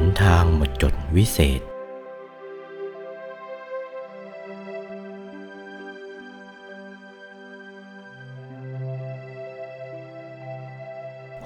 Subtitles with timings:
[0.00, 1.60] นทางหมดจดวิเศษ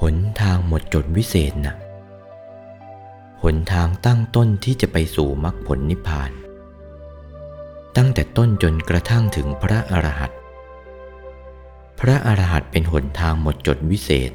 [0.01, 1.77] หนทางหมดจดวิเศษนะ่ะ
[3.43, 6.31] หนทางตั้งต้นที่จะไปสู่มรรคผลนิพพาน
[7.97, 10.39] ตั้งแต่ต้นจนกระทั่งถึงพระอรหันต์
[12.01, 14.33] พระอรหันต์เป็นหนทางหมดจดวิเศษ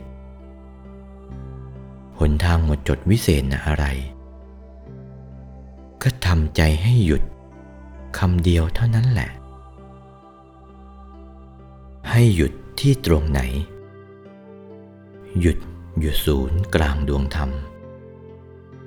[2.22, 3.86] หนทางหมดจดวิเศษนะอะไร
[6.02, 7.24] ก็ทำใจให้หยุด
[8.18, 9.30] คำเดียวเท่านั้นแหละ
[12.10, 13.42] ให้หยุดที่ตรงไหน
[15.40, 15.58] หยุด
[16.00, 17.50] อยู่ศูนย์กลางดวงธรรม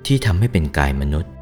[0.05, 1.33] ที่ทำให้เป็นกายมนุษย์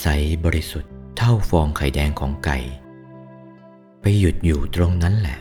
[0.00, 0.06] ใส
[0.44, 2.58] บริสุทธิ์เท่าฟองไข่แดงของไก่
[4.00, 5.38] ไปหยุดอยู่ตรงนั้นแหละ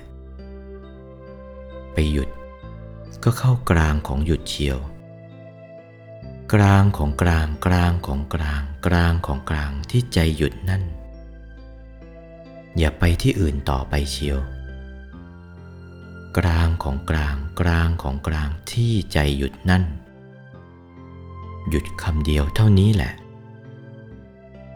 [1.93, 2.29] ไปหยุด
[3.23, 4.79] ก็เข้ากลางของหยุดเชียว
[6.53, 10.83] กลางของกลางกลางของกลาง กลางของกลางที่ใจหยุดนั่น
[12.77, 14.39] อย่าไปที่อื่นต่อไปเชียว
[16.37, 19.83] กลางของกลางกลางของกลางที่ใจหยุดนั่น
[21.69, 23.13] หยุดคำเดียวเท่านี้แหละ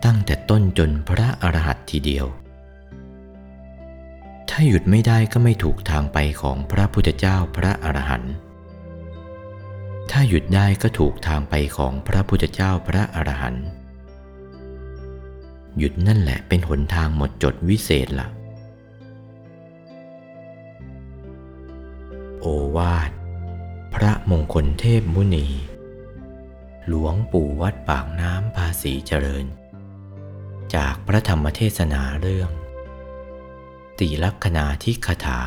[0.06, 8.34] ตั้งแต่ต้นจนพระอรหันต์ทีเดียวาหยุดไม่ได้ก็ไม่ถูกทางไปของพระพุทธเจ้าพระอรหันต์
[10.12, 13.66] ถ้าหยุดได้ก็ถูกทางไปของพระพุทธเจ้าพระอรหันต์
[15.78, 18.28] หยุดนั่นแหละเป็นหนทางหมดจดวิเศษละ่ะ
[22.42, 22.46] โอ
[22.78, 23.12] วาท
[23.94, 25.48] พระมงคลเทพมุนี
[26.88, 29.46] หลวงปู่วัดปากน้ำภาษีเจริญ
[30.76, 32.50] จากพระธรรมเทศนาเรื่อง
[34.00, 35.40] ติลักษณาที่คาถา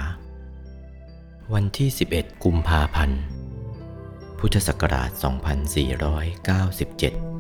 [1.55, 3.23] วันที่ 11 กุมภาพันธ์
[4.39, 7.32] พุทธศักราช 2497